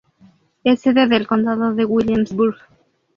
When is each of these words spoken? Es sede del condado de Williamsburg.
Es 0.63 0.81
sede 0.81 1.05
del 1.07 1.27
condado 1.27 1.75
de 1.75 1.85
Williamsburg. 1.85 2.57